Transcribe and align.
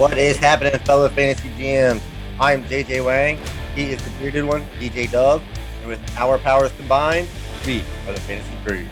What 0.00 0.16
is 0.16 0.38
happening, 0.38 0.78
fellow 0.86 1.10
fantasy 1.10 1.50
GMs? 1.58 2.00
I'm 2.40 2.64
JJ 2.64 3.04
Wang. 3.04 3.38
He 3.74 3.92
is 3.92 4.02
the 4.02 4.08
bearded 4.18 4.46
one, 4.46 4.64
DJ 4.78 5.10
Dub. 5.10 5.42
And 5.80 5.88
with 5.88 6.00
our 6.16 6.38
powers 6.38 6.72
combined, 6.78 7.28
we 7.66 7.82
are 8.06 8.14
the 8.14 8.20
fantasy 8.20 8.50
Couriers. 8.64 8.88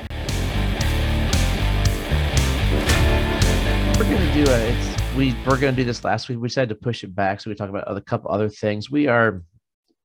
We're 3.96 4.04
gonna 4.04 4.34
do 4.34 4.50
a. 4.50 4.68
It's, 4.68 5.16
we 5.16 5.34
we're 5.46 5.58
gonna 5.58 5.72
do 5.72 5.84
this 5.84 6.04
last 6.04 6.28
week. 6.28 6.40
We 6.40 6.48
decided 6.48 6.68
to 6.68 6.74
push 6.74 7.02
it 7.02 7.14
back, 7.14 7.40
so 7.40 7.48
we 7.48 7.56
talk 7.56 7.70
about 7.70 7.90
a 7.90 8.02
couple 8.02 8.30
other 8.30 8.50
things. 8.50 8.90
We 8.90 9.06
are 9.06 9.42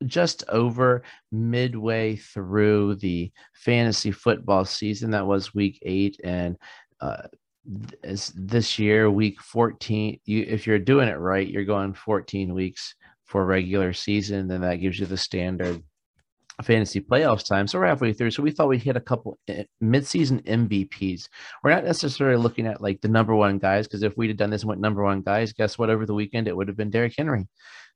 just 0.06 0.46
over 0.48 1.04
midway 1.34 2.16
through 2.16 2.96
the 2.96 3.30
fantasy 3.56 4.12
football 4.12 4.64
season. 4.64 5.12
That 5.12 5.28
was 5.28 5.54
week 5.54 5.80
eight, 5.82 6.22
and 6.24 6.56
uh, 7.02 7.24
this 7.66 8.78
year, 8.80 9.10
week 9.10 9.42
14, 9.42 10.20
you, 10.26 10.46
if 10.48 10.68
you're 10.68 10.80
doing 10.80 11.08
it 11.08 11.20
right, 11.20 11.48
you're 11.48 11.64
going 11.64 11.94
14 11.94 12.54
weeks 12.54 12.96
for 13.26 13.46
regular 13.46 13.94
season, 13.94 14.48
then 14.48 14.62
that 14.62 14.78
gives 14.78 15.00
you 15.00 15.06
the 15.06 15.18
standard 15.18 15.82
fantasy 16.62 17.00
playoffs 17.00 17.48
time. 17.48 17.68
So 17.68 17.80
we're 17.80 17.88
halfway 17.88 18.14
through. 18.14 18.32
So 18.32 18.44
we 18.44 18.52
thought 18.52 18.68
we'd 18.68 18.84
hit 18.84 18.98
a 18.98 19.02
couple 19.02 19.40
eh, 19.48 19.64
midseason 19.82 20.44
MVPs. 20.46 21.28
We're 21.64 21.74
not 21.74 21.86
necessarily 21.86 22.38
looking 22.38 22.68
at 22.68 22.82
like 22.82 23.02
the 23.02 23.08
number 23.08 23.34
one 23.34 23.58
guys, 23.58 23.88
because 23.88 24.04
if 24.04 24.16
we'd 24.18 24.30
have 24.30 24.38
done 24.38 24.50
this 24.50 24.62
and 24.62 24.70
went 24.70 24.82
number 24.82 25.04
one 25.04 25.22
guys, 25.22 25.54
guess 25.54 25.78
what? 25.78 25.90
Over 25.90 26.06
the 26.06 26.14
weekend, 26.14 26.48
it 26.48 26.56
would 26.56 26.68
have 26.68 26.78
been 26.78 26.92
Derrick 26.92 27.16
Henry. 27.18 27.48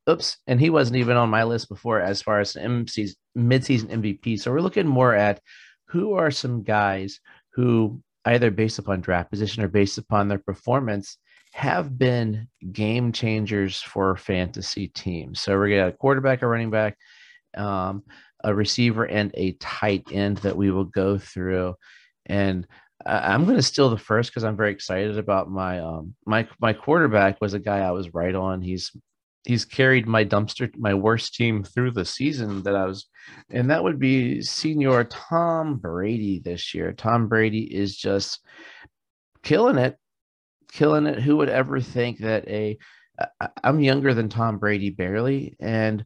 Oops. 0.09 0.37
And 0.47 0.59
he 0.59 0.69
wasn't 0.69 0.97
even 0.97 1.17
on 1.17 1.29
my 1.29 1.43
list 1.43 1.69
before 1.69 2.01
as 2.01 2.21
far 2.21 2.39
as 2.39 2.55
MC's 2.55 3.15
midseason 3.37 3.89
MVP. 3.89 4.39
So 4.39 4.51
we're 4.51 4.61
looking 4.61 4.87
more 4.87 5.13
at 5.13 5.41
who 5.89 6.13
are 6.13 6.31
some 6.31 6.63
guys 6.63 7.19
who 7.53 8.01
either 8.33 8.51
based 8.51 8.79
upon 8.79 9.01
draft 9.01 9.29
position 9.29 9.63
or 9.63 9.67
based 9.67 9.97
upon 9.97 10.27
their 10.27 10.39
performance, 10.39 11.17
have 11.53 11.97
been 11.97 12.47
game 12.71 13.11
changers 13.11 13.81
for 13.81 14.15
fantasy 14.15 14.89
teams. 14.89 15.41
So 15.41 15.57
we're 15.57 15.69
gonna 15.69 15.87
a 15.87 15.91
quarterback, 15.91 16.41
a 16.41 16.47
running 16.47 16.69
back, 16.69 16.97
um, 17.55 18.03
a 18.43 18.53
receiver, 18.53 19.05
and 19.05 19.31
a 19.33 19.53
tight 19.53 20.07
end 20.11 20.37
that 20.39 20.57
we 20.57 20.71
will 20.71 20.85
go 20.85 21.17
through. 21.17 21.75
And 22.25 22.67
I'm 23.05 23.45
going 23.45 23.55
to 23.55 23.63
steal 23.63 23.89
the 23.89 23.97
first 23.97 24.31
because 24.31 24.43
I'm 24.43 24.57
very 24.57 24.71
excited 24.71 25.17
about 25.17 25.49
my 25.49 25.79
um 25.79 26.15
my 26.25 26.47
my 26.59 26.73
quarterback 26.73 27.39
was 27.39 27.53
a 27.53 27.59
guy 27.59 27.79
I 27.79 27.91
was 27.91 28.13
right 28.13 28.35
on. 28.35 28.61
He's 28.61 28.91
he's 29.47 29.63
carried 29.63 30.05
my 30.05 30.25
dumpster 30.25 30.69
my 30.77 30.93
worst 30.93 31.33
team 31.33 31.63
through 31.63 31.91
the 31.91 32.03
season 32.03 32.63
that 32.63 32.75
I 32.75 32.85
was 32.85 33.07
and 33.49 33.69
that 33.69 33.81
would 33.81 33.97
be 33.97 34.41
senior 34.41 35.05
Tom 35.05 35.77
Brady 35.77 36.39
this 36.39 36.73
year. 36.73 36.91
Tom 36.91 37.27
Brady 37.27 37.63
is 37.63 37.95
just 37.95 38.41
killing 39.43 39.77
it. 39.77 39.97
Killing 40.71 41.07
it. 41.07 41.19
Who 41.19 41.37
would 41.37 41.49
ever 41.49 41.79
think 41.79 42.19
that 42.19 42.47
a 42.49 42.77
I'm 43.63 43.79
younger 43.79 44.13
than 44.13 44.29
Tom 44.29 44.59
Brady 44.59 44.89
barely 44.89 45.55
and 45.59 46.05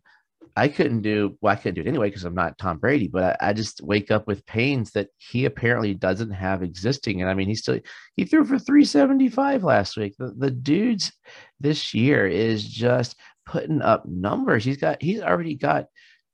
I 0.56 0.68
couldn't 0.68 1.02
do 1.02 1.38
well, 1.42 1.54
I 1.54 1.56
couldn't 1.56 1.76
do 1.76 1.82
it 1.82 1.88
anyway 1.88 2.10
because 2.10 2.26
I'm 2.26 2.36
not 2.36 2.58
Tom 2.58 2.78
Brady, 2.78 3.08
but 3.08 3.38
I, 3.42 3.50
I, 3.50 3.54
just 3.54 3.82
wake 3.82 4.12
up 4.12 4.28
with 4.28 4.46
pains 4.46 4.92
that 4.92 5.08
he 5.18 5.46
apparently 5.46 5.94
doesn't 5.94 6.32
have 6.32 6.62
existing. 6.62 7.22
And 7.22 7.30
I 7.30 7.34
mean, 7.34 7.48
he 7.48 7.56
still 7.56 7.80
he 8.16 8.26
threw 8.26 8.44
for 8.44 8.60
375 8.60 9.64
last 9.64 9.96
week. 9.96 10.16
The, 10.18 10.34
the 10.38 10.52
dude's 10.52 11.12
this 11.60 11.94
year 11.94 12.28
is 12.28 12.68
just 12.68 13.16
putting 13.46 13.82
up 13.82 14.06
numbers. 14.06 14.64
He's 14.64 14.78
got 14.78 15.02
he's 15.02 15.22
already 15.22 15.56
got 15.56 15.86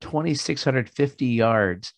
2650 0.02 1.25
yards 1.25 1.94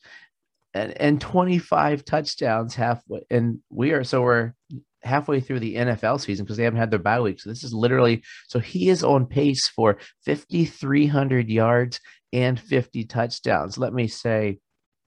and, 0.73 0.91
and 0.99 1.19
25 1.19 2.05
touchdowns 2.05 2.75
halfway 2.75 3.21
and 3.29 3.59
we 3.69 3.91
are 3.91 4.03
so 4.03 4.21
we're 4.21 4.53
halfway 5.01 5.39
through 5.39 5.59
the 5.59 5.75
NFL 5.75 6.19
season 6.21 6.45
because 6.45 6.57
they 6.57 6.63
haven't 6.63 6.79
had 6.79 6.91
their 6.91 6.99
bye 6.99 7.19
week. 7.19 7.39
So 7.39 7.49
this 7.49 7.63
is 7.63 7.73
literally 7.73 8.23
so 8.47 8.59
he 8.59 8.89
is 8.89 9.03
on 9.03 9.25
pace 9.25 9.67
for 9.67 9.97
5300 10.25 11.49
yards 11.49 11.99
and 12.33 12.59
50 12.59 13.05
touchdowns. 13.05 13.77
Let 13.77 13.93
me 13.93 14.07
say 14.07 14.59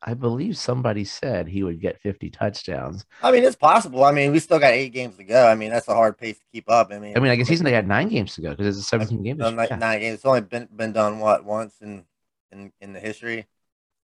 I 0.04 0.14
believe 0.14 0.56
somebody 0.56 1.04
said 1.04 1.46
he 1.46 1.62
would 1.62 1.80
get 1.80 2.00
50 2.00 2.30
touchdowns. 2.30 3.06
I 3.22 3.30
mean, 3.30 3.44
it's 3.44 3.54
possible. 3.54 4.04
I 4.04 4.10
mean, 4.10 4.32
we 4.32 4.40
still 4.40 4.58
got 4.58 4.72
eight 4.72 4.92
games 4.92 5.16
to 5.16 5.24
go. 5.24 5.46
I 5.46 5.54
mean, 5.54 5.70
that's 5.70 5.86
a 5.86 5.94
hard 5.94 6.18
pace 6.18 6.38
to 6.38 6.44
keep 6.52 6.68
up. 6.68 6.92
I 6.92 6.98
mean, 6.98 7.16
I 7.16 7.20
mean, 7.20 7.30
I 7.30 7.36
guess 7.36 7.46
he's 7.46 7.60
only 7.60 7.72
had 7.72 7.86
nine 7.86 8.08
games 8.08 8.34
to 8.34 8.40
go 8.40 8.50
because 8.50 8.76
it's 8.76 8.86
a 8.86 8.88
17 8.88 9.22
game. 9.22 9.36
Nine, 9.36 9.54
yeah. 9.54 9.76
nine 9.76 10.00
games. 10.00 10.16
It's 10.16 10.24
only 10.24 10.40
been 10.40 10.68
been 10.74 10.92
done 10.92 11.20
what 11.20 11.44
once 11.44 11.76
in 11.80 12.04
in 12.50 12.72
in 12.80 12.92
the 12.92 13.00
history. 13.00 13.46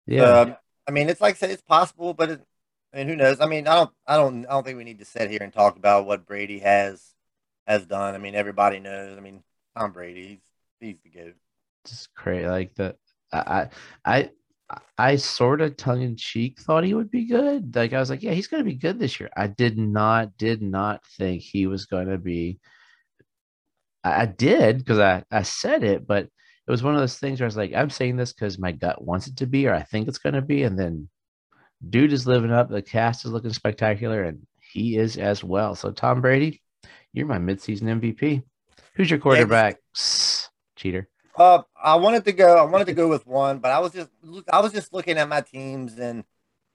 Yeah. 0.06 0.20
So, 0.20 0.56
I 0.86 0.90
mean, 0.90 1.08
it's 1.08 1.20
like 1.20 1.36
I 1.36 1.38
said, 1.38 1.50
it's 1.50 1.62
possible, 1.62 2.12
but 2.12 2.30
it, 2.30 2.40
I 2.92 2.98
mean, 2.98 3.08
who 3.08 3.16
knows? 3.16 3.40
I 3.40 3.46
mean, 3.46 3.66
I 3.66 3.74
don't, 3.74 3.90
I 4.06 4.16
don't, 4.16 4.46
I 4.46 4.50
don't 4.50 4.64
think 4.64 4.78
we 4.78 4.84
need 4.84 4.98
to 4.98 5.04
sit 5.04 5.30
here 5.30 5.42
and 5.42 5.52
talk 5.52 5.76
about 5.76 6.06
what 6.06 6.26
Brady 6.26 6.58
has 6.60 7.02
has 7.66 7.86
done. 7.86 8.14
I 8.14 8.18
mean, 8.18 8.34
everybody 8.34 8.78
knows. 8.78 9.16
I 9.16 9.20
mean, 9.20 9.42
Tom 9.76 9.92
Brady, 9.92 10.40
he's 10.80 10.96
he's 10.96 10.96
the 11.02 11.10
goat. 11.10 11.34
Just 11.86 12.14
crazy, 12.14 12.46
like 12.46 12.74
the 12.74 12.96
I 13.32 13.68
I 14.04 14.30
I 14.98 15.16
sort 15.16 15.60
of 15.60 15.76
tongue 15.76 16.02
in 16.02 16.16
cheek 16.16 16.60
thought 16.60 16.84
he 16.84 16.94
would 16.94 17.10
be 17.10 17.24
good. 17.24 17.74
Like 17.74 17.92
I 17.92 18.00
was 18.00 18.10
like, 18.10 18.22
yeah, 18.22 18.32
he's 18.32 18.48
going 18.48 18.62
to 18.62 18.70
be 18.70 18.76
good 18.76 18.98
this 18.98 19.18
year. 19.18 19.30
I 19.36 19.46
did 19.46 19.78
not, 19.78 20.36
did 20.36 20.60
not 20.60 21.04
think 21.16 21.42
he 21.42 21.66
was 21.66 21.86
going 21.86 22.08
to 22.08 22.18
be. 22.18 22.58
I, 24.04 24.22
I 24.22 24.26
did 24.26 24.78
because 24.78 24.98
I 24.98 25.24
I 25.30 25.42
said 25.42 25.84
it, 25.84 26.06
but 26.06 26.24
it 26.24 26.70
was 26.70 26.82
one 26.82 26.94
of 26.94 27.00
those 27.00 27.18
things 27.18 27.40
where 27.40 27.46
I 27.46 27.48
was 27.48 27.56
like, 27.56 27.72
I'm 27.74 27.88
saying 27.88 28.16
this 28.16 28.32
because 28.34 28.58
my 28.58 28.72
gut 28.72 29.02
wants 29.02 29.26
it 29.26 29.36
to 29.38 29.46
be, 29.46 29.66
or 29.66 29.74
I 29.74 29.82
think 29.82 30.06
it's 30.06 30.18
going 30.18 30.34
to 30.34 30.42
be, 30.42 30.64
and 30.64 30.78
then 30.78 31.08
dude 31.88 32.12
is 32.12 32.26
living 32.26 32.52
up. 32.52 32.68
The 32.68 32.82
cast 32.82 33.24
is 33.24 33.30
looking 33.30 33.52
spectacular, 33.52 34.24
and 34.24 34.46
he 34.60 34.98
is 34.98 35.16
as 35.16 35.42
well. 35.42 35.74
So 35.74 35.92
Tom 35.92 36.20
Brady, 36.20 36.60
you're 37.14 37.26
my 37.26 37.38
midseason 37.38 37.84
MVP. 38.00 38.42
Who's 38.94 39.10
your 39.10 39.18
quarterback? 39.18 39.76
Cheater. 40.76 41.08
Uh, 41.38 41.62
I 41.80 41.94
wanted 41.96 42.24
to 42.24 42.32
go. 42.32 42.56
I 42.56 42.62
wanted 42.62 42.86
to 42.86 42.92
go 42.94 43.08
with 43.08 43.26
one, 43.26 43.60
but 43.60 43.70
I 43.70 43.78
was 43.78 43.92
just 43.92 44.10
I 44.52 44.60
was 44.60 44.72
just 44.72 44.92
looking 44.92 45.18
at 45.18 45.28
my 45.28 45.40
teams 45.40 45.98
and 45.98 46.24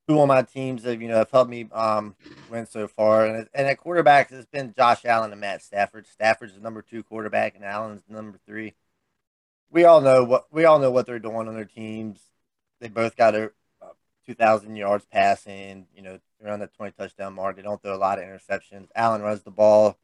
who 0.07 0.19
on 0.19 0.28
my 0.28 0.41
teams 0.41 0.84
have 0.84 1.01
you 1.01 1.07
know 1.07 1.18
have 1.18 1.31
helped 1.31 1.50
me 1.50 1.69
um 1.74 2.16
win 2.50 2.66
so 2.66 2.88
far. 2.88 3.25
And 3.25 3.50
and 3.53 3.68
at 3.68 3.79
quarterbacks, 3.79 4.31
it's 4.31 4.47
been 4.47 4.74
Josh 4.75 5.03
Allen 5.06 5.31
and 5.31 5.41
Matt 5.41 5.62
Stafford. 5.62 6.07
Stafford's 6.07 6.56
the 6.56 6.62
number 6.62 6.81
two 6.81 7.03
quarterback, 7.03 7.56
and 7.56 7.66
Allen's 7.66 8.03
the 8.07 8.16
number 8.16 8.40
three. 8.46 8.74
We 9.69 9.84
all 9.84 10.00
know 10.01 10.24
what 10.24 10.47
we 10.51 10.63
all 10.66 10.80
know 10.80 10.91
what 10.91 11.06
they're 11.06 11.19
doing 11.19 11.47
on 11.47 11.56
their 11.56 11.66
teams. 11.66 12.19
They 12.80 12.88
both 12.88 13.16
got 13.18 13.35
a, 13.35 13.51
uh, 13.81 13.88
two 14.25 14.34
thousand 14.34 14.78
yards 14.78 15.06
passing. 15.12 15.88
You 15.94 16.03
know, 16.03 16.19
around 16.44 16.59
the 16.59 16.68
twenty 16.68 16.94
touchdown 16.94 17.34
mark. 17.34 17.57
They 17.57 17.63
don't 17.63 17.81
throw 17.81 17.95
a 17.95 17.97
lot 17.97 18.18
of 18.18 18.25
interceptions. 18.25 18.88
Allen 18.95 19.22
runs 19.22 19.44
the 19.44 19.51
ball 19.51 19.97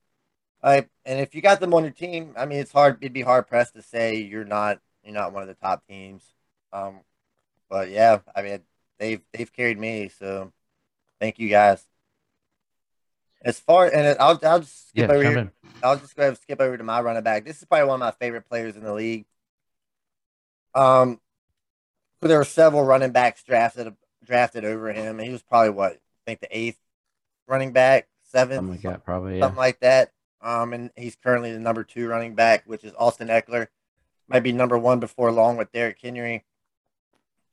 I 0.62 0.88
and 1.06 1.20
if 1.20 1.34
you 1.34 1.42
got 1.42 1.60
them 1.60 1.74
on 1.74 1.84
your 1.84 1.92
team, 1.92 2.34
I 2.38 2.46
mean, 2.46 2.60
it's 2.60 2.72
hard. 2.72 2.98
It'd 3.02 3.14
be 3.14 3.22
hard 3.22 3.48
pressed 3.48 3.76
to 3.76 3.82
say 3.82 4.16
you're 4.16 4.46
not 4.46 4.80
you're 5.04 5.14
not 5.14 5.34
one 5.34 5.42
of 5.42 5.48
the 5.48 5.56
top 5.56 5.86
teams. 5.88 6.24
Um, 6.74 7.00
but 7.70 7.90
yeah, 7.90 8.20
I 8.36 8.42
mean, 8.42 8.60
they've 8.98 9.22
they've 9.34 9.52
carried 9.52 9.80
me. 9.80 10.10
So 10.10 10.52
thank 11.20 11.40
you 11.40 11.50
guys. 11.50 11.86
As 13.42 13.60
far 13.60 13.86
and 13.86 14.18
I'll 14.20 14.40
I'll 14.44 14.60
just 14.60 14.90
skip 14.90 15.10
yeah, 15.10 15.16
over 15.16 15.24
here. 15.24 15.38
In. 15.38 15.52
I'll 15.82 15.98
just 15.98 16.16
go 16.16 16.24
ahead 16.24 16.32
and 16.32 16.40
skip 16.40 16.60
over 16.60 16.78
to 16.78 16.84
my 16.84 17.00
running 17.00 17.24
back. 17.24 17.46
This 17.46 17.60
is 17.60 17.66
probably 17.66 17.88
one 17.88 18.02
of 18.02 18.06
my 18.06 18.12
favorite 18.12 18.50
players 18.50 18.76
in 18.76 18.84
the 18.84 18.94
league. 18.94 19.26
Um, 20.76 21.22
there 22.22 22.38
were 22.38 22.44
several 22.44 22.84
running 22.84 23.12
backs 23.12 23.44
drafted 23.44 23.96
drafted 24.26 24.66
over 24.66 24.92
him, 24.92 25.20
and 25.20 25.26
he 25.26 25.32
was 25.32 25.42
probably 25.42 25.70
what 25.70 25.94
I 25.94 25.98
think 26.26 26.42
the 26.42 26.58
eighth 26.58 26.80
running 27.48 27.72
back, 27.72 28.10
seventh. 28.24 28.60
Oh 28.60 28.74
my 28.74 28.78
god, 28.78 29.04
probably 29.06 29.38
yeah. 29.38 29.46
something 29.46 29.58
like 29.58 29.80
that. 29.80 30.12
Um, 30.42 30.74
and 30.74 30.92
he's 30.96 31.16
currently 31.16 31.52
the 31.52 31.60
number 31.60 31.84
two 31.84 32.08
running 32.08 32.36
back, 32.36 32.64
which 32.66 32.84
is 32.84 32.94
Austin 32.98 33.28
Ekeler. 33.28 33.68
Might 34.28 34.44
be 34.44 34.52
number 34.52 34.78
one 34.78 35.00
before 35.00 35.32
long 35.32 35.58
with 35.58 35.72
Derrick 35.72 35.98
Henry. 36.02 36.46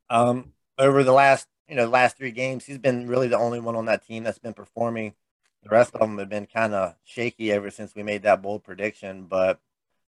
Um, 0.08 0.52
over 0.78 1.02
the 1.02 1.12
last, 1.12 1.48
you 1.68 1.74
know, 1.74 1.86
last 1.86 2.16
three 2.16 2.30
games, 2.30 2.64
he's 2.64 2.78
been 2.78 3.08
really 3.08 3.28
the 3.28 3.38
only 3.38 3.60
one 3.60 3.76
on 3.76 3.86
that 3.86 4.06
team 4.06 4.22
that's 4.22 4.38
been 4.38 4.54
performing. 4.54 5.14
The 5.62 5.70
rest 5.70 5.94
of 5.94 6.00
them 6.00 6.18
have 6.18 6.28
been 6.28 6.46
kind 6.46 6.74
of 6.74 6.94
shaky 7.02 7.50
ever 7.50 7.70
since 7.70 7.94
we 7.94 8.02
made 8.02 8.22
that 8.22 8.42
bold 8.42 8.62
prediction. 8.62 9.24
But 9.24 9.58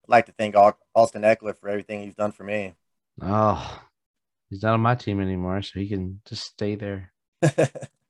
I'd 0.04 0.10
like 0.10 0.26
to 0.26 0.32
thank 0.32 0.56
Austin 0.56 1.22
Ekeler 1.22 1.56
for 1.56 1.70
everything 1.70 2.02
he's 2.02 2.16
done 2.16 2.32
for 2.32 2.44
me. 2.44 2.74
Oh, 3.22 3.82
he's 4.50 4.64
not 4.64 4.74
on 4.74 4.82
my 4.82 4.96
team 4.96 5.20
anymore, 5.20 5.62
so 5.62 5.80
he 5.80 5.88
can 5.88 6.22
just 6.26 6.44
stay 6.44 6.76
there. 6.76 7.12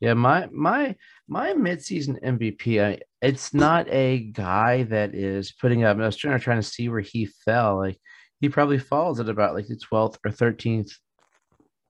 Yeah, 0.00 0.14
my 0.14 0.48
my 0.52 0.94
my 1.26 1.52
midseason 1.54 2.22
MVP. 2.22 2.82
I, 2.82 3.00
it's 3.20 3.52
not 3.52 3.88
a 3.88 4.20
guy 4.20 4.84
that 4.84 5.14
is 5.14 5.52
putting 5.52 5.82
up. 5.84 5.98
I 5.98 6.06
was 6.06 6.16
trying 6.16 6.38
trying 6.38 6.60
to 6.60 6.66
see 6.66 6.88
where 6.88 7.00
he 7.00 7.26
fell. 7.44 7.78
Like 7.78 7.98
he 8.40 8.48
probably 8.48 8.78
falls 8.78 9.18
at 9.18 9.28
about 9.28 9.54
like 9.54 9.66
the 9.66 9.76
twelfth 9.76 10.18
or 10.24 10.30
thirteenth 10.30 10.92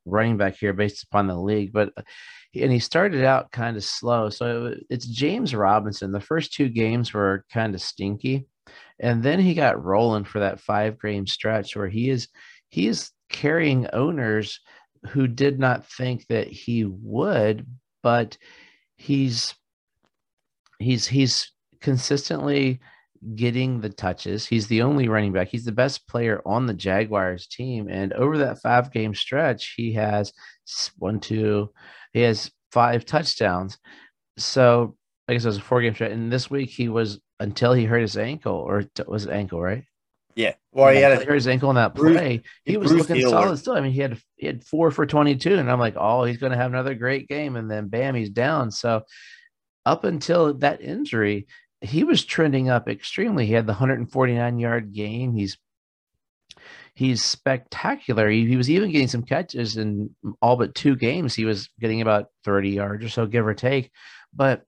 running 0.07 0.39
back 0.39 0.57
here, 0.57 0.73
based 0.73 1.05
upon 1.05 1.27
the 1.27 1.39
league. 1.39 1.73
But 1.73 1.93
and 2.55 2.73
he 2.73 2.79
started 2.79 3.25
out 3.25 3.53
kind 3.53 3.77
of 3.77 3.85
slow. 3.85 4.31
So 4.31 4.75
it's 4.89 5.07
James 5.07 5.55
Robinson. 5.55 6.11
The 6.11 6.21
first 6.21 6.55
two 6.55 6.71
games 6.71 7.13
were 7.13 7.45
kind 7.53 7.75
of 7.75 7.83
stinky, 7.83 8.47
and 8.99 9.23
then 9.23 9.39
he 9.39 9.53
got 9.53 9.85
rolling 9.85 10.25
for 10.25 10.41
that 10.41 10.61
five 10.61 11.01
game 11.01 11.27
stretch 11.27 11.77
where 11.77 11.89
he 11.89 12.09
is 12.09 12.29
he 12.71 12.87
is 12.87 13.11
carrying 13.29 13.87
owners 13.93 14.61
who 15.11 15.27
did 15.27 15.59
not 15.59 15.87
think 15.87 16.27
that 16.29 16.49
he 16.49 16.85
would 16.85 17.67
but 18.03 18.37
he's 18.97 19.55
he's 20.79 21.07
he's 21.07 21.53
consistently 21.81 22.81
getting 23.35 23.81
the 23.81 23.89
touches. 23.89 24.47
He's 24.47 24.67
the 24.67 24.83
only 24.83 25.09
running 25.09 25.33
back. 25.33 25.49
He's 25.49 25.65
the 25.65 25.73
best 25.73 26.07
player 26.07 26.41
on 26.47 26.67
the 26.67 26.75
Jaguars 26.75 27.47
team. 27.47 27.89
And 27.89 28.13
over 28.13 28.39
that 28.39 28.61
five 28.61 28.93
game 28.93 29.15
stretch, 29.15 29.75
he 29.77 29.93
has 29.95 30.33
one, 30.99 31.21
two, 31.21 31.71
he 32.13 32.21
has 32.21 32.51
five 32.73 33.05
touchdowns. 33.05 33.79
So 34.37 34.97
I 35.27 35.33
guess 35.33 35.45
it 35.45 35.49
was 35.49 35.57
a 35.57 35.63
four 35.63 35.83
game 35.83 35.95
stretch. 35.95 36.13
And 36.13 36.33
this 36.33 36.51
week 36.51 36.71
he 36.71 36.89
was 36.89 37.21
until 37.41 37.73
he 37.73 37.85
hurt 37.85 38.01
his 38.01 38.17
ankle, 38.17 38.55
or 38.55 38.85
was 39.07 39.27
it 39.27 39.33
ankle, 39.33 39.61
right? 39.61 39.85
Yeah. 40.39 40.55
Well, 40.71 40.95
he 40.95 41.01
had 41.01 41.21
a, 41.21 41.33
his 41.33 41.49
ankle 41.49 41.69
on 41.69 41.75
that 41.75 41.97
play. 41.97 42.43
he 42.65 42.77
was 42.77 42.93
looking 42.93 43.21
solid 43.23 43.57
still. 43.57 43.73
I 43.73 43.81
mean, 43.81 43.91
he 43.91 44.01
had 44.01 44.21
he 44.37 44.47
had 44.47 44.63
four 44.63 44.93
for 44.93 45.05
twenty 45.05 45.35
two, 45.35 45.57
and 45.57 45.69
I'm 45.69 45.81
like, 45.81 45.97
oh, 45.97 46.23
he's 46.23 46.37
going 46.37 46.53
to 46.53 46.57
have 46.57 46.71
another 46.71 46.95
great 46.95 47.29
game, 47.29 47.57
and 47.57 47.69
then 47.69 47.89
bam, 47.89 48.15
he's 48.15 48.31
down. 48.31 48.71
So 48.71 49.03
up 49.85 50.05
until 50.05 50.55
that 50.55 50.81
injury, 50.81 51.49
he 51.81 52.05
was 52.05 52.25
trending 52.25 52.71
up 52.71 52.89
extremely. 52.89 53.47
He 53.47 53.53
had 53.53 53.67
the 53.67 53.73
149 53.73 54.61
yard 54.61 54.93
game. 54.93 55.35
He's 55.35 55.59
he's 56.95 57.25
spectacular. 57.25 58.31
He, 58.31 58.47
he, 58.47 58.57
was 58.57 58.71
even 58.71 58.93
getting 58.93 59.09
some 59.09 59.25
catches 59.25 59.77
in 59.77 60.15
all 60.41 60.57
but 60.57 60.73
two 60.73 60.95
games. 60.95 61.35
He 61.35 61.47
was 61.47 61.69
getting 61.81 62.01
about 62.01 62.27
30 62.45 62.71
yards 62.71 63.05
or 63.05 63.09
so, 63.09 63.27
give 63.27 63.45
or 63.45 63.55
take. 63.55 63.91
But 64.33 64.63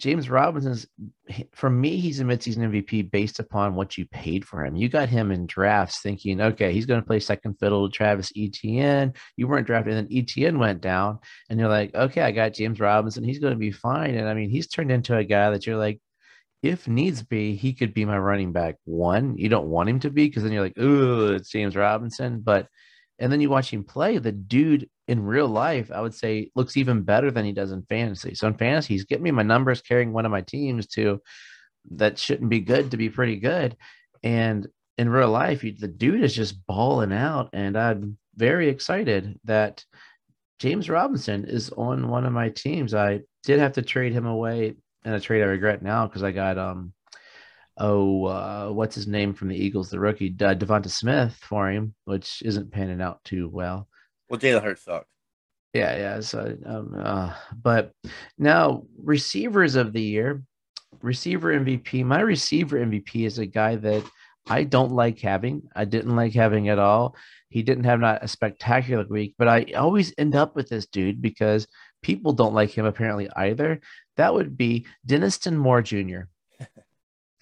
James 0.00 0.28
Robinson's, 0.28 0.86
for 1.52 1.70
me, 1.70 1.98
he's 1.98 2.20
a 2.20 2.24
midseason 2.24 2.58
MVP 2.58 3.10
based 3.10 3.38
upon 3.38 3.74
what 3.74 3.96
you 3.96 4.06
paid 4.06 4.44
for 4.44 4.64
him. 4.64 4.74
You 4.74 4.88
got 4.88 5.08
him 5.08 5.30
in 5.30 5.46
drafts 5.46 6.00
thinking, 6.00 6.40
okay, 6.40 6.72
he's 6.72 6.86
going 6.86 7.00
to 7.00 7.06
play 7.06 7.20
second 7.20 7.54
fiddle 7.60 7.88
to 7.88 7.96
Travis 7.96 8.32
Etienne. 8.36 9.14
You 9.36 9.46
weren't 9.46 9.66
drafted, 9.66 9.94
and 9.94 10.08
then 10.08 10.16
Etienne 10.16 10.58
went 10.58 10.80
down, 10.80 11.20
and 11.48 11.60
you're 11.60 11.68
like, 11.68 11.94
okay, 11.94 12.22
I 12.22 12.32
got 12.32 12.54
James 12.54 12.80
Robinson. 12.80 13.24
He's 13.24 13.38
going 13.38 13.52
to 13.52 13.58
be 13.58 13.70
fine. 13.70 14.16
And 14.16 14.28
I 14.28 14.34
mean, 14.34 14.50
he's 14.50 14.66
turned 14.66 14.90
into 14.90 15.16
a 15.16 15.24
guy 15.24 15.50
that 15.50 15.66
you're 15.66 15.78
like, 15.78 16.00
if 16.62 16.88
needs 16.88 17.22
be, 17.22 17.54
he 17.54 17.72
could 17.74 17.94
be 17.94 18.04
my 18.04 18.18
running 18.18 18.52
back 18.52 18.76
one. 18.84 19.36
You 19.36 19.48
don't 19.48 19.68
want 19.68 19.88
him 19.88 20.00
to 20.00 20.10
be 20.10 20.26
because 20.26 20.42
then 20.42 20.52
you're 20.52 20.62
like, 20.62 20.78
oh, 20.78 21.34
it's 21.34 21.50
James 21.50 21.76
Robinson. 21.76 22.40
But 22.40 22.68
and 23.18 23.30
then 23.30 23.40
you 23.40 23.50
watch 23.50 23.72
him 23.72 23.84
play, 23.84 24.18
the 24.18 24.32
dude 24.32 24.88
in 25.06 25.24
real 25.24 25.48
life, 25.48 25.90
I 25.92 26.00
would 26.00 26.14
say, 26.14 26.50
looks 26.54 26.76
even 26.76 27.02
better 27.02 27.30
than 27.30 27.44
he 27.44 27.52
does 27.52 27.72
in 27.72 27.82
fantasy. 27.82 28.34
So 28.34 28.46
in 28.46 28.54
fantasy, 28.54 28.94
he's 28.94 29.04
getting 29.04 29.24
me 29.24 29.30
my 29.30 29.42
numbers 29.42 29.82
carrying 29.82 30.12
one 30.12 30.24
of 30.24 30.32
my 30.32 30.40
teams 30.40 30.86
to 30.88 31.20
that 31.92 32.18
shouldn't 32.18 32.50
be 32.50 32.60
good 32.60 32.90
to 32.90 32.96
be 32.96 33.10
pretty 33.10 33.36
good. 33.36 33.76
And 34.22 34.66
in 34.96 35.08
real 35.08 35.28
life, 35.28 35.60
the 35.60 35.88
dude 35.88 36.24
is 36.24 36.34
just 36.34 36.66
balling 36.66 37.12
out. 37.12 37.50
And 37.52 37.76
I'm 37.76 38.18
very 38.36 38.68
excited 38.68 39.38
that 39.44 39.84
James 40.58 40.88
Robinson 40.88 41.44
is 41.44 41.70
on 41.70 42.08
one 42.08 42.24
of 42.24 42.32
my 42.32 42.48
teams. 42.48 42.94
I 42.94 43.20
did 43.42 43.60
have 43.60 43.72
to 43.72 43.82
trade 43.82 44.12
him 44.12 44.26
away 44.26 44.74
in 45.04 45.12
a 45.12 45.20
trade 45.20 45.42
I 45.42 45.46
regret 45.46 45.82
now 45.82 46.06
because 46.06 46.22
I 46.22 46.32
got 46.32 46.56
um 46.58 46.92
oh 47.78 48.26
uh, 48.26 48.68
what's 48.70 48.94
his 48.94 49.06
name 49.06 49.34
from 49.34 49.48
the 49.48 49.56
Eagles, 49.56 49.90
the 49.90 49.98
rookie 49.98 50.34
uh, 50.40 50.54
Devonta 50.54 50.90
Smith 50.90 51.34
for 51.40 51.70
him, 51.70 51.94
which 52.04 52.42
isn't 52.44 52.72
panning 52.72 53.00
out 53.00 53.22
too 53.24 53.48
well. 53.48 53.88
Well, 54.28 54.40
Jalen 54.40 54.62
Hurts 54.62 54.84
sucks. 54.84 55.08
Yeah, 55.72 55.96
yeah. 55.96 56.20
So, 56.20 56.56
um, 56.64 56.94
uh, 56.96 57.34
but 57.60 57.92
now 58.38 58.84
receivers 59.02 59.74
of 59.74 59.92
the 59.92 60.02
year, 60.02 60.42
receiver 61.02 61.52
MVP. 61.52 62.04
My 62.04 62.20
receiver 62.20 62.78
MVP 62.78 63.26
is 63.26 63.38
a 63.38 63.46
guy 63.46 63.76
that 63.76 64.04
I 64.46 64.64
don't 64.64 64.92
like 64.92 65.18
having. 65.20 65.68
I 65.74 65.84
didn't 65.84 66.14
like 66.14 66.32
having 66.32 66.68
at 66.68 66.78
all. 66.78 67.16
He 67.48 67.62
didn't 67.62 67.84
have 67.84 68.00
not 68.00 68.22
a 68.22 68.28
spectacular 68.28 69.06
week, 69.08 69.34
but 69.38 69.48
I 69.48 69.72
always 69.76 70.14
end 70.18 70.34
up 70.36 70.54
with 70.54 70.68
this 70.68 70.86
dude 70.86 71.22
because 71.22 71.66
people 72.02 72.32
don't 72.32 72.54
like 72.54 72.70
him 72.70 72.84
apparently 72.84 73.28
either. 73.34 73.80
That 74.16 74.34
would 74.34 74.56
be 74.56 74.86
Denniston 75.06 75.56
Moore 75.56 75.82
Jr. 75.82 76.22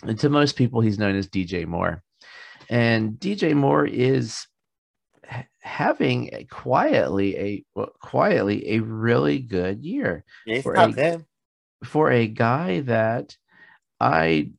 and 0.02 0.18
to 0.20 0.28
most 0.28 0.56
people, 0.56 0.80
he's 0.80 0.98
known 0.98 1.16
as 1.16 1.28
DJ 1.28 1.66
Moore. 1.66 2.02
And 2.68 3.14
DJ 3.14 3.54
Moore 3.54 3.86
is 3.86 4.46
having 5.60 6.30
a, 6.32 6.44
quietly 6.44 7.36
a 7.38 7.64
well, 7.74 7.92
quietly 8.00 8.70
a 8.72 8.80
really 8.80 9.38
good 9.38 9.84
year 9.84 10.24
for, 10.62 10.74
a, 10.74 11.20
for 11.84 12.10
a 12.10 12.26
guy 12.26 12.80
that 12.80 13.36
I 14.00 14.50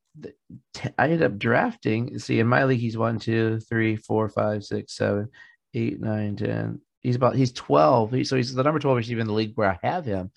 I 0.97 1.03
ended 1.05 1.23
up 1.23 1.37
drafting. 1.37 2.19
See, 2.19 2.39
in 2.39 2.47
my 2.47 2.65
league, 2.65 2.79
he's 2.79 2.97
one, 2.97 3.19
two, 3.19 3.59
three, 3.59 3.95
four, 3.95 4.29
five, 4.29 4.63
six, 4.63 4.95
seven, 4.95 5.29
eight, 5.73 5.99
nine, 5.99 6.35
ten. 6.35 6.81
He's 7.01 7.15
about 7.15 7.35
he's 7.35 7.51
twelve. 7.51 8.11
He, 8.11 8.23
so 8.23 8.35
he's 8.35 8.53
the 8.53 8.63
number 8.63 8.79
twelve 8.79 8.97
receiver 8.97 9.21
in 9.21 9.27
the 9.27 9.33
league 9.33 9.53
where 9.55 9.71
I 9.71 9.79
have 9.85 10.05
him, 10.05 10.31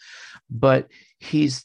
but 0.51 0.89
he's 1.19 1.65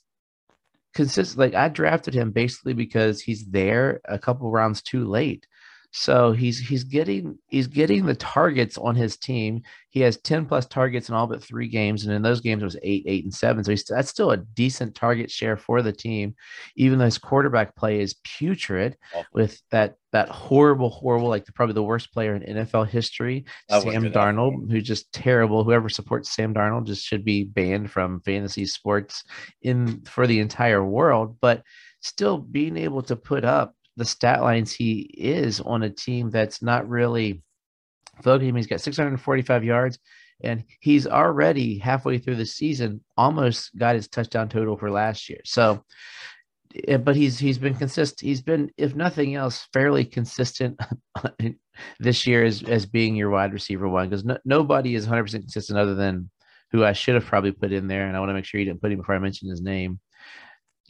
consistent. 0.94 1.40
Like 1.40 1.54
I 1.56 1.70
drafted 1.70 2.14
him 2.14 2.32
basically 2.32 2.74
because 2.74 3.22
he's 3.22 3.46
there 3.46 4.02
a 4.06 4.20
couple 4.20 4.52
rounds 4.52 4.82
too 4.82 5.06
late. 5.06 5.48
So 5.94 6.32
he's 6.32 6.58
he's 6.58 6.86
getting 6.86 7.38
he's 7.48 7.68
getting 7.68 8.06
the 8.06 8.16
targets 8.16 8.78
on 8.78 8.96
his 8.96 9.18
team. 9.18 9.64
He 9.90 10.00
has 10.00 10.16
10 10.16 10.46
plus 10.46 10.66
targets 10.66 11.10
in 11.10 11.16
all 11.16 11.28
but 11.28 11.44
three 11.44 11.68
games, 11.68 12.06
and 12.06 12.14
in 12.16 12.22
those 12.22 12.40
games 12.40 12.62
it 12.62 12.66
was 12.66 12.78
eight, 12.82 13.04
eight, 13.08 13.26
and 13.26 13.34
seven. 13.34 13.62
So 13.62 13.72
he's, 13.72 13.84
that's 13.84 14.10
still 14.10 14.32
a 14.32 14.38
decent 14.38 14.96
target 14.96 15.30
share 15.30 15.58
for 15.58 15.82
the 15.82 15.92
team, 15.92 16.34
even 16.78 16.98
though 16.98 17.06
his 17.06 17.18
quarterback 17.18 17.76
play 17.76 18.00
is 18.00 18.16
putrid 18.24 18.96
Awful. 19.14 19.26
with 19.34 19.62
that 19.72 19.96
that 20.14 20.30
horrible, 20.30 20.90
horrible, 20.90 21.28
like 21.28 21.46
the, 21.46 21.52
probably 21.52 21.74
the 21.74 21.84
worst 21.84 22.14
player 22.14 22.36
in 22.36 22.56
NFL 22.56 22.88
history, 22.88 23.46
Sam 23.70 24.12
Darnold, 24.12 24.72
who's 24.72 24.84
just 24.84 25.12
terrible. 25.12 25.66
Whoever 25.66 25.90
supports 25.90 26.34
Sam 26.34 26.54
Darnold 26.54 26.86
just 26.86 27.06
should 27.06 27.26
be 27.26 27.44
banned 27.44 27.92
from 27.92 28.22
fantasy 28.22 28.66
sports 28.66 29.24
in 29.62 30.02
for 30.06 30.26
the 30.26 30.40
entire 30.40 30.84
world. 30.86 31.38
But 31.42 31.64
still 32.00 32.38
being 32.38 32.78
able 32.78 33.02
to 33.04 33.16
put 33.16 33.44
up 33.44 33.76
the 33.98 34.06
stat 34.06 34.42
lines 34.42 34.72
he 34.72 35.02
is 35.18 35.60
on 35.60 35.84
a 35.84 35.90
team 35.90 36.30
that's 36.30 36.62
not 36.62 36.88
really 36.88 37.44
voting. 38.24 38.56
He's 38.56 38.68
got 38.68 38.82
645 38.82 39.64
yards, 39.64 40.00
and 40.44 40.64
he's 40.80 41.08
already 41.08 41.78
halfway 41.78 42.18
through 42.18 42.38
the 42.38 42.46
season, 42.46 43.04
almost 43.18 43.78
got 43.78 43.96
his 43.96 44.08
touchdown 44.08 44.50
total 44.50 44.78
for 44.78 44.90
last 44.90 45.30
year. 45.30 45.42
So, 45.46 45.84
eh, 46.88 46.98
but 46.98 47.16
he's 47.16 47.38
he's 47.38 47.58
been 47.58 47.76
consistent. 47.76 48.22
He's 48.22 48.42
been, 48.42 48.72
if 48.78 48.96
nothing 48.96 49.36
else, 49.36 49.68
fairly 49.74 50.06
consistent 50.06 50.80
this 52.00 52.26
year 52.26 52.44
as 52.44 52.64
as 52.64 52.86
being 52.86 53.16
your 53.16 53.30
wide 53.30 53.54
receiver 53.54 53.88
one 53.88 54.10
because 54.10 54.26
no, 54.26 54.38
nobody 54.46 54.96
is 54.96 55.06
100 55.06 55.24
percent 55.24 55.44
consistent 55.44 55.80
other 55.80 55.96
than 55.96 56.30
who 56.72 56.86
I 56.86 56.94
should 56.94 57.16
have 57.16 57.26
probably 57.26 57.52
put 57.52 57.74
in 57.74 57.88
there, 57.88 58.08
and 58.08 58.16
I 58.16 58.20
want 58.20 58.30
to 58.30 58.34
make 58.34 58.46
sure 58.46 58.60
you 58.60 58.66
didn't 58.66 58.82
put 58.82 58.92
him 58.92 59.00
before 59.00 59.16
I 59.16 59.20
mentioned 59.20 59.52
his 59.52 59.62
name 59.62 60.00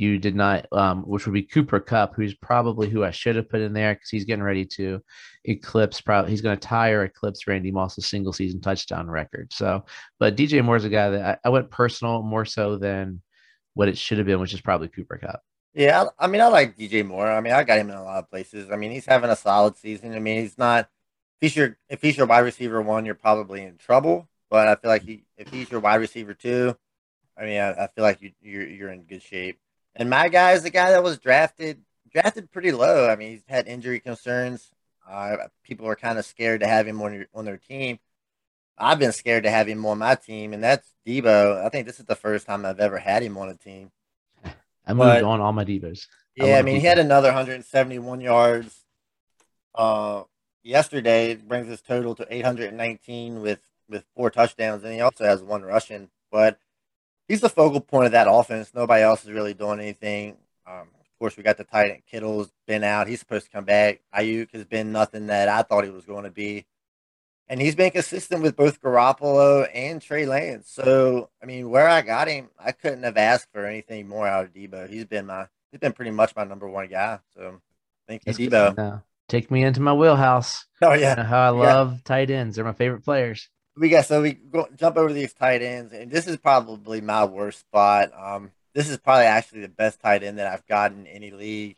you 0.01 0.17
did 0.17 0.35
not, 0.35 0.65
um, 0.71 1.03
which 1.03 1.27
would 1.27 1.33
be 1.33 1.43
Cooper 1.43 1.79
Kupp, 1.79 2.15
who's 2.15 2.33
probably 2.33 2.89
who 2.89 3.03
I 3.03 3.11
should 3.11 3.35
have 3.35 3.47
put 3.47 3.61
in 3.61 3.71
there 3.71 3.93
because 3.93 4.09
he's 4.09 4.25
getting 4.25 4.41
ready 4.41 4.65
to 4.77 4.99
eclipse. 5.45 6.01
Probably 6.01 6.31
he's 6.31 6.41
going 6.41 6.57
to 6.57 6.67
tie 6.67 6.89
or 6.89 7.03
eclipse 7.03 7.45
Randy 7.45 7.69
Moss's 7.69 8.07
single 8.07 8.33
season 8.33 8.61
touchdown 8.61 9.07
record. 9.07 9.53
So, 9.53 9.85
but 10.19 10.35
DJ 10.35 10.65
Moore 10.65 10.75
is 10.75 10.85
a 10.85 10.89
guy 10.89 11.11
that 11.11 11.39
I, 11.45 11.47
I 11.47 11.51
went 11.51 11.69
personal 11.69 12.23
more 12.23 12.45
so 12.45 12.77
than 12.77 13.21
what 13.75 13.89
it 13.89 13.97
should 13.97 14.17
have 14.17 14.25
been, 14.25 14.39
which 14.39 14.55
is 14.55 14.61
probably 14.61 14.87
Cooper 14.87 15.19
Kupp. 15.19 15.39
Yeah, 15.75 16.05
I, 16.19 16.25
I 16.25 16.27
mean, 16.27 16.41
I 16.41 16.47
like 16.47 16.75
DJ 16.75 17.05
Moore. 17.05 17.29
I 17.29 17.39
mean, 17.39 17.53
I 17.53 17.63
got 17.63 17.77
him 17.77 17.91
in 17.91 17.95
a 17.95 18.03
lot 18.03 18.23
of 18.23 18.29
places. 18.31 18.71
I 18.71 18.77
mean, 18.77 18.89
he's 18.89 19.05
having 19.05 19.29
a 19.29 19.35
solid 19.35 19.77
season. 19.77 20.15
I 20.15 20.19
mean, 20.19 20.41
he's 20.41 20.57
not. 20.57 20.89
If 21.39 21.51
he's 21.51 21.55
your 21.55 21.77
if 21.89 22.01
he's 22.01 22.17
your 22.17 22.25
wide 22.25 22.39
receiver 22.39 22.81
one, 22.81 23.05
you're 23.05 23.13
probably 23.13 23.61
in 23.61 23.77
trouble. 23.77 24.27
But 24.49 24.67
I 24.67 24.75
feel 24.75 24.89
like 24.89 25.03
he, 25.03 25.25
if 25.37 25.49
he's 25.49 25.69
your 25.69 25.79
wide 25.79 26.01
receiver 26.01 26.33
two, 26.33 26.75
I 27.37 27.45
mean, 27.45 27.61
I, 27.61 27.83
I 27.83 27.87
feel 27.87 28.03
like 28.03 28.19
you, 28.21 28.31
you're 28.41 28.67
you're 28.67 28.91
in 28.91 29.03
good 29.03 29.21
shape. 29.21 29.59
And 29.95 30.09
my 30.09 30.29
guy 30.29 30.53
is 30.53 30.63
the 30.63 30.69
guy 30.69 30.91
that 30.91 31.03
was 31.03 31.17
drafted 31.19 31.81
drafted 32.11 32.51
pretty 32.51 32.71
low. 32.71 33.09
I 33.09 33.15
mean, 33.15 33.31
he's 33.31 33.43
had 33.47 33.67
injury 33.67 33.99
concerns. 33.99 34.69
Uh, 35.09 35.37
people 35.63 35.87
are 35.87 35.95
kind 35.95 36.19
of 36.19 36.25
scared 36.25 36.61
to 36.61 36.67
have 36.67 36.87
him 36.87 37.01
on 37.01 37.25
on 37.33 37.45
their 37.45 37.57
team. 37.57 37.99
I've 38.77 38.99
been 38.99 39.11
scared 39.11 39.43
to 39.43 39.51
have 39.51 39.67
him 39.67 39.85
on 39.85 39.99
my 39.99 40.15
team, 40.15 40.53
and 40.53 40.63
that's 40.63 40.87
Deebo. 41.05 41.63
I 41.63 41.69
think 41.69 41.85
this 41.85 41.99
is 41.99 42.05
the 42.05 42.15
first 42.15 42.47
time 42.47 42.65
I've 42.65 42.79
ever 42.79 42.97
had 42.97 43.21
him 43.21 43.37
on 43.37 43.49
a 43.49 43.55
team. 43.55 43.91
I 44.43 44.93
moved 44.93 44.99
but, 44.99 45.23
on 45.23 45.41
all 45.41 45.53
my 45.53 45.65
Deebos. 45.65 46.07
Yeah, 46.35 46.55
I, 46.55 46.59
I 46.59 46.61
mean, 46.61 46.79
he 46.79 46.87
had 46.87 46.97
another 46.97 47.27
171 47.27 48.21
yards 48.21 48.85
uh, 49.75 50.23
yesterday. 50.63 51.31
It 51.31 51.47
brings 51.47 51.67
his 51.67 51.81
total 51.81 52.15
to 52.15 52.27
819 52.29 53.41
with 53.41 53.59
with 53.89 54.05
four 54.15 54.31
touchdowns, 54.31 54.83
and 54.83 54.93
he 54.93 55.01
also 55.01 55.25
has 55.25 55.43
one 55.43 55.63
rushing. 55.63 56.09
But 56.31 56.57
he's 57.31 57.39
the 57.39 57.49
focal 57.49 57.79
point 57.79 58.07
of 58.07 58.11
that 58.11 58.27
offense. 58.29 58.73
Nobody 58.75 59.03
else 59.03 59.23
is 59.23 59.31
really 59.31 59.53
doing 59.53 59.79
anything. 59.79 60.35
Um, 60.67 60.89
of 60.99 61.07
course, 61.17 61.37
we 61.37 61.43
got 61.43 61.55
the 61.55 61.63
tight 61.63 61.89
end. 61.89 62.01
Kittle's 62.05 62.51
been 62.67 62.83
out. 62.83 63.07
He's 63.07 63.21
supposed 63.21 63.45
to 63.45 63.51
come 63.51 63.63
back. 63.63 64.01
Aiyuk 64.13 64.51
has 64.51 64.65
been 64.65 64.91
nothing 64.91 65.27
that 65.27 65.47
I 65.47 65.61
thought 65.61 65.85
he 65.85 65.89
was 65.89 66.05
going 66.05 66.25
to 66.25 66.29
be. 66.29 66.65
And 67.47 67.61
he's 67.61 67.75
been 67.75 67.91
consistent 67.91 68.41
with 68.41 68.57
both 68.57 68.81
Garoppolo 68.81 69.65
and 69.73 70.01
Trey 70.01 70.25
Lance. 70.25 70.69
So, 70.69 71.29
I 71.41 71.45
mean, 71.45 71.69
where 71.69 71.87
I 71.87 72.01
got 72.01 72.27
him, 72.27 72.49
I 72.59 72.73
couldn't 72.73 73.03
have 73.03 73.17
asked 73.17 73.47
for 73.53 73.65
anything 73.65 74.09
more 74.09 74.27
out 74.27 74.45
of 74.45 74.53
Deebo. 74.53 74.89
He's 74.89 75.05
been 75.05 75.25
my 75.25 75.47
he's 75.71 75.79
been 75.79 75.93
pretty 75.93 76.11
much 76.11 76.35
my 76.35 76.43
number 76.43 76.67
one 76.67 76.87
guy. 76.87 77.19
So 77.33 77.61
thank 78.07 78.23
you, 78.25 78.33
Deebo. 78.33 79.03
Take 79.29 79.49
me 79.49 79.63
into 79.63 79.79
my 79.79 79.93
wheelhouse. 79.93 80.65
Oh 80.81 80.93
yeah. 80.93 81.11
You 81.11 81.15
know 81.17 81.29
how 81.29 81.41
I 81.41 81.49
love 81.49 81.93
yeah. 81.93 81.99
tight 82.03 82.29
ends. 82.29 82.55
They're 82.55 82.65
my 82.65 82.73
favorite 82.73 83.05
players 83.05 83.49
we 83.77 83.89
got 83.89 84.05
so 84.05 84.21
we 84.21 84.33
go, 84.33 84.67
jump 84.75 84.97
over 84.97 85.13
these 85.13 85.33
tight 85.33 85.61
ends, 85.61 85.93
and 85.93 86.11
this 86.11 86.27
is 86.27 86.37
probably 86.37 87.01
my 87.01 87.25
worst 87.25 87.59
spot. 87.59 88.11
Um, 88.17 88.51
this 88.73 88.89
is 88.89 88.97
probably 88.97 89.25
actually 89.25 89.61
the 89.61 89.69
best 89.69 89.99
tight 89.99 90.23
end 90.23 90.37
that 90.39 90.51
I've 90.51 90.65
gotten 90.67 91.05
in 91.05 91.07
any 91.07 91.31
league 91.31 91.77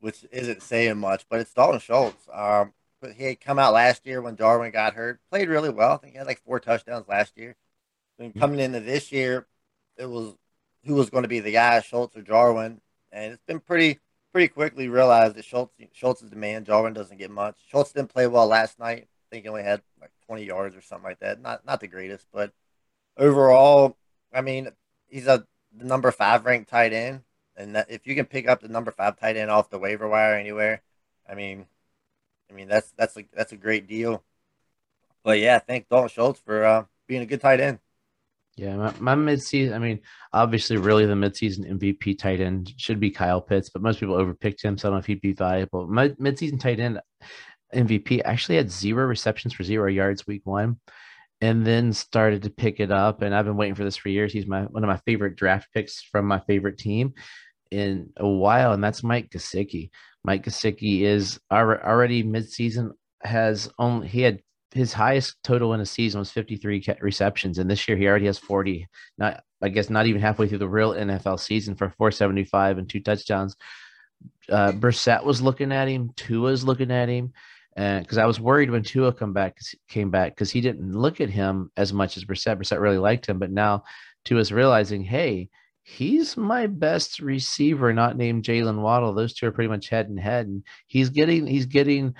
which 0.00 0.24
isn't 0.30 0.62
saying 0.62 0.98
much, 0.98 1.26
but 1.28 1.40
it's 1.40 1.52
Dalton 1.52 1.80
Schultz. 1.80 2.28
Um, 2.32 2.72
but 3.00 3.12
he 3.12 3.24
had 3.24 3.40
come 3.40 3.58
out 3.58 3.74
last 3.74 4.06
year 4.06 4.22
when 4.22 4.36
Jarwin 4.36 4.70
got 4.70 4.94
hurt, 4.94 5.20
played 5.30 5.48
really 5.48 5.70
well. 5.70 5.92
I 5.92 5.96
think 5.96 6.12
he 6.12 6.18
had 6.18 6.26
like 6.26 6.42
four 6.44 6.60
touchdowns 6.60 7.08
last 7.08 7.36
year. 7.36 7.56
And 8.18 8.30
mm-hmm. 8.30 8.38
coming 8.38 8.60
into 8.60 8.80
this 8.80 9.12
year, 9.12 9.46
it 9.96 10.06
was 10.06 10.34
who 10.84 10.94
was 10.94 11.10
going 11.10 11.22
to 11.22 11.28
be 11.28 11.40
the 11.40 11.52
guy, 11.52 11.80
Schultz 11.80 12.16
or 12.16 12.22
Jarwin, 12.22 12.80
and 13.10 13.32
it's 13.32 13.42
been 13.46 13.60
pretty 13.60 13.98
pretty 14.32 14.48
quickly 14.48 14.88
realized 14.88 15.34
that 15.34 15.44
Schultz 15.44 15.74
Schultz 15.92 16.22
is 16.22 16.30
the 16.30 16.36
man. 16.36 16.64
Jarwin 16.64 16.92
doesn't 16.92 17.18
get 17.18 17.30
much. 17.30 17.56
Schultz 17.68 17.92
didn't 17.92 18.12
play 18.12 18.26
well 18.26 18.46
last 18.46 18.78
night. 18.78 19.08
I 19.08 19.26
think 19.30 19.44
he 19.44 19.48
only 19.48 19.64
had 19.64 19.82
like 20.00 20.12
20 20.26 20.44
yards 20.44 20.76
or 20.76 20.82
something 20.82 21.04
like 21.04 21.20
that. 21.20 21.40
Not 21.40 21.64
not 21.64 21.80
the 21.80 21.88
greatest, 21.88 22.26
but 22.32 22.52
overall, 23.16 23.96
I 24.32 24.40
mean, 24.40 24.70
he's 25.08 25.26
a 25.26 25.46
number 25.74 26.10
five 26.10 26.44
ranked 26.44 26.70
tight 26.70 26.92
end, 26.92 27.22
and 27.56 27.76
that, 27.76 27.90
if 27.90 28.06
you 28.06 28.14
can 28.14 28.26
pick 28.26 28.48
up 28.48 28.60
the 28.60 28.68
number 28.68 28.90
five 28.90 29.18
tight 29.18 29.36
end 29.36 29.50
off 29.50 29.70
the 29.70 29.78
waiver 29.78 30.08
wire 30.08 30.34
anywhere, 30.34 30.82
I 31.28 31.34
mean, 31.34 31.66
I 32.50 32.54
mean 32.54 32.68
that's 32.68 32.90
that's 32.96 33.16
a 33.16 33.24
that's 33.32 33.52
a 33.52 33.56
great 33.56 33.86
deal. 33.86 34.22
But 35.24 35.40
yeah, 35.40 35.58
thank 35.58 35.88
Dalton 35.88 36.08
Schultz 36.08 36.40
for 36.40 36.64
uh, 36.64 36.84
being 37.08 37.22
a 37.22 37.26
good 37.26 37.40
tight 37.40 37.60
end. 37.60 37.80
Yeah, 38.56 38.76
my, 38.76 38.94
my 39.00 39.14
midseason. 39.14 39.74
I 39.74 39.78
mean, 39.78 40.00
obviously, 40.32 40.78
really 40.78 41.04
the 41.04 41.12
midseason 41.12 41.70
MVP 41.70 42.18
tight 42.18 42.40
end 42.40 42.72
should 42.78 42.98
be 42.98 43.10
Kyle 43.10 43.40
Pitts, 43.40 43.68
but 43.68 43.82
most 43.82 44.00
people 44.00 44.16
overpicked 44.16 44.62
him, 44.62 44.78
so 44.78 44.88
I 44.88 44.90
don't 44.90 44.96
know 44.96 45.00
if 45.00 45.06
he'd 45.06 45.20
be 45.20 45.34
valuable. 45.34 45.86
My 45.86 46.08
midseason 46.10 46.58
tight 46.58 46.80
end 46.80 46.98
MVP 47.74 48.22
actually 48.24 48.56
had 48.56 48.70
zero 48.70 49.06
receptions 49.06 49.54
for 49.54 49.64
zero 49.64 49.88
yards 49.88 50.26
week 50.26 50.42
one, 50.44 50.78
and 51.40 51.66
then 51.66 51.92
started 51.92 52.42
to 52.42 52.50
pick 52.50 52.80
it 52.80 52.90
up. 52.90 53.22
And 53.22 53.34
I've 53.34 53.44
been 53.44 53.56
waiting 53.56 53.74
for 53.74 53.84
this 53.84 53.96
for 53.96 54.08
years. 54.08 54.32
He's 54.32 54.46
my 54.46 54.62
one 54.62 54.84
of 54.84 54.88
my 54.88 55.00
favorite 55.06 55.36
draft 55.36 55.68
picks 55.72 56.02
from 56.02 56.26
my 56.26 56.40
favorite 56.40 56.78
team 56.78 57.14
in 57.70 58.10
a 58.16 58.28
while, 58.28 58.72
and 58.72 58.82
that's 58.82 59.02
Mike 59.02 59.30
Gesicki. 59.30 59.90
Mike 60.24 60.44
Gesicki 60.44 61.02
is 61.02 61.38
already 61.50 62.22
midseason 62.22 62.90
has 63.22 63.70
only 63.78 64.08
he 64.08 64.20
had 64.22 64.40
his 64.72 64.92
highest 64.92 65.36
total 65.42 65.72
in 65.72 65.80
a 65.80 65.86
season 65.86 66.18
was 66.18 66.30
53 66.30 66.84
receptions, 67.00 67.58
and 67.58 67.70
this 67.70 67.88
year 67.88 67.96
he 67.96 68.06
already 68.06 68.26
has 68.26 68.38
40. 68.38 68.86
Not, 69.16 69.42
I 69.62 69.68
guess, 69.70 69.88
not 69.88 70.06
even 70.06 70.20
halfway 70.20 70.48
through 70.48 70.58
the 70.58 70.68
real 70.68 70.92
NFL 70.92 71.40
season 71.40 71.74
for 71.74 71.88
475 71.96 72.78
and 72.78 72.88
two 72.88 73.00
touchdowns. 73.00 73.56
Uh, 74.50 74.72
Brissett 74.72 75.24
was 75.24 75.40
looking 75.40 75.72
at 75.72 75.88
him. 75.88 76.10
Tua's 76.16 76.64
looking 76.64 76.90
at 76.90 77.08
him, 77.08 77.32
and 77.76 78.02
because 78.02 78.18
I 78.18 78.24
was 78.24 78.40
worried 78.40 78.70
when 78.70 78.82
Tua 78.82 79.12
come 79.12 79.34
back 79.34 79.58
came 79.88 80.10
back 80.10 80.34
because 80.34 80.50
he 80.50 80.62
didn't 80.62 80.92
look 80.92 81.20
at 81.20 81.28
him 81.28 81.70
as 81.76 81.92
much 81.92 82.16
as 82.16 82.24
Brissett. 82.24 82.56
Brissett 82.56 82.80
really 82.80 82.98
liked 82.98 83.26
him, 83.26 83.38
but 83.38 83.50
now 83.50 83.84
Tua's 84.24 84.50
realizing, 84.50 85.04
hey, 85.04 85.50
he's 85.82 86.36
my 86.36 86.66
best 86.66 87.20
receiver, 87.20 87.92
not 87.92 88.16
named 88.16 88.44
Jaylen 88.44 88.80
Waddle. 88.80 89.12
Those 89.12 89.34
two 89.34 89.46
are 89.46 89.52
pretty 89.52 89.68
much 89.68 89.88
head 89.88 90.08
and 90.08 90.18
head, 90.18 90.46
and 90.46 90.64
he's 90.86 91.10
getting 91.10 91.46
he's 91.46 91.66
getting 91.66 92.14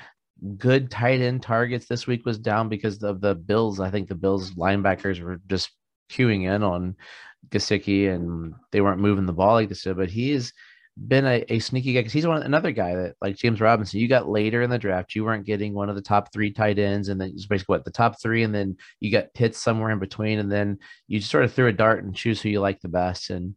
good 0.59 0.91
tight 0.91 1.21
end 1.21 1.43
targets. 1.43 1.87
This 1.87 2.07
week 2.07 2.27
was 2.27 2.39
down 2.39 2.69
because 2.69 3.03
of 3.03 3.23
the 3.23 3.35
Bills. 3.35 3.81
I 3.81 3.91
think 3.91 4.09
the 4.09 4.15
Bills 4.15 4.53
linebackers 4.53 5.21
were 5.21 5.41
just 5.47 5.71
queuing 6.11 6.45
in 6.55 6.63
on 6.63 6.97
Gesicki 7.49 8.13
and 8.13 8.55
they 8.73 8.81
weren't 8.81 9.01
moving 9.01 9.27
the 9.27 9.33
ball 9.33 9.55
like 9.55 9.69
this. 9.69 9.85
But 9.85 10.11
he 10.11 10.33
has 10.33 10.53
been 10.97 11.27
a, 11.27 11.45
a 11.49 11.59
sneaky 11.59 11.93
guy 11.93 12.01
because 12.01 12.13
he's 12.13 12.27
one 12.27 12.43
another 12.43 12.71
guy 12.71 12.95
that 12.95 13.15
like 13.21 13.37
James 13.37 13.61
Robinson. 13.61 14.01
You 14.01 14.09
got 14.09 14.29
later 14.29 14.63
in 14.63 14.71
the 14.71 14.79
draft, 14.79 15.15
you 15.15 15.25
weren't 15.25 15.45
getting 15.45 15.75
one 15.75 15.89
of 15.89 15.97
the 15.97 16.03
top 16.03 16.33
three 16.33 16.51
tight 16.53 16.79
ends, 16.79 17.09
and 17.09 17.21
then 17.21 17.31
it's 17.35 17.47
basically 17.47 17.75
what 17.75 17.85
the 17.85 17.91
top 17.91 18.21
three, 18.21 18.43
and 18.43 18.55
then 18.55 18.77
you 19.01 19.13
got 19.13 19.35
Pitts 19.35 19.59
somewhere 19.59 19.91
in 19.91 19.99
between, 19.99 20.39
and 20.39 20.51
then 20.51 20.79
you 21.07 21.19
just 21.19 21.31
sort 21.31 21.45
of 21.45 21.53
threw 21.53 21.69
a 21.69 21.73
dart 21.73 22.05
and 22.05 22.15
choose 22.15 22.41
who 22.41 22.49
you 22.49 22.61
like 22.61 22.81
the 22.81 22.89
best. 22.89 23.31
And 23.31 23.55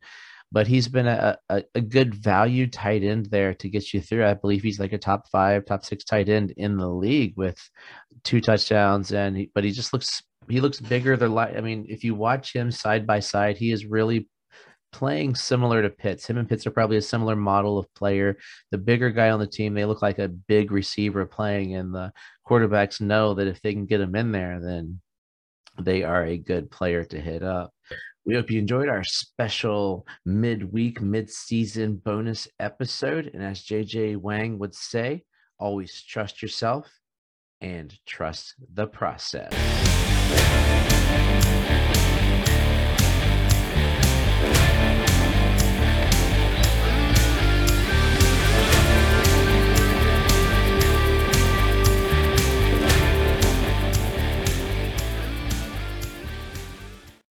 but 0.51 0.67
he's 0.67 0.87
been 0.87 1.07
a, 1.07 1.37
a, 1.49 1.63
a, 1.75 1.81
good 1.81 2.15
value 2.15 2.65
tight 2.67 3.03
end 3.03 3.27
there 3.27 3.53
to 3.53 3.69
get 3.69 3.93
you 3.93 4.01
through. 4.01 4.25
I 4.25 4.33
believe 4.33 4.63
he's 4.63 4.79
like 4.79 4.93
a 4.93 4.97
top 4.97 5.29
five, 5.29 5.65
top 5.65 5.85
six 5.85 6.03
tight 6.03 6.27
end 6.27 6.53
in 6.57 6.75
the 6.77 6.89
league 6.89 7.35
with 7.37 7.59
two 8.23 8.41
touchdowns. 8.41 9.11
And 9.11 9.37
he, 9.37 9.51
but 9.53 9.63
he 9.63 9.71
just 9.71 9.93
looks 9.93 10.23
he 10.49 10.59
looks 10.59 10.79
bigger. 10.81 11.15
They're 11.15 11.29
like 11.29 11.55
I 11.55 11.61
mean, 11.61 11.85
if 11.87 12.03
you 12.03 12.15
watch 12.15 12.53
him 12.53 12.71
side 12.71 13.05
by 13.05 13.19
side, 13.19 13.57
he 13.57 13.71
is 13.71 13.85
really 13.85 14.27
playing 14.91 15.35
similar 15.35 15.81
to 15.81 15.89
Pitts. 15.89 16.27
Him 16.27 16.37
and 16.37 16.47
Pitts 16.47 16.65
are 16.67 16.71
probably 16.71 16.97
a 16.97 17.01
similar 17.01 17.35
model 17.35 17.77
of 17.77 17.93
player. 17.93 18.37
The 18.71 18.77
bigger 18.77 19.09
guy 19.09 19.29
on 19.29 19.39
the 19.39 19.47
team, 19.47 19.73
they 19.73 19.85
look 19.85 20.01
like 20.01 20.19
a 20.19 20.27
big 20.27 20.71
receiver 20.71 21.25
playing, 21.25 21.75
and 21.75 21.93
the 21.93 22.11
quarterbacks 22.47 23.01
know 23.01 23.33
that 23.35 23.47
if 23.47 23.61
they 23.61 23.73
can 23.73 23.85
get 23.85 24.01
him 24.01 24.15
in 24.15 24.31
there, 24.31 24.59
then 24.59 24.99
they 25.79 26.03
are 26.03 26.25
a 26.25 26.37
good 26.37 26.71
player 26.71 27.03
to 27.05 27.19
hit 27.19 27.43
up. 27.43 27.71
We 28.25 28.35
hope 28.35 28.51
you 28.51 28.59
enjoyed 28.59 28.89
our 28.89 29.03
special 29.03 30.05
midweek, 30.25 31.01
mid-season 31.01 31.95
bonus 31.95 32.47
episode. 32.59 33.31
And 33.33 33.41
as 33.41 33.63
JJ 33.63 34.17
Wang 34.17 34.59
would 34.59 34.75
say, 34.75 35.23
always 35.57 36.03
trust 36.03 36.41
yourself 36.41 36.91
and 37.61 37.93
trust 38.05 38.55
the 38.73 38.87
process. 38.87 39.51